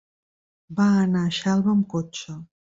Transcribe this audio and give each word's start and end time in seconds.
Va 0.79 0.87
anar 1.03 1.23
a 1.29 1.35
Xelva 1.41 1.77
amb 1.77 1.89
cotxe. 1.95 2.41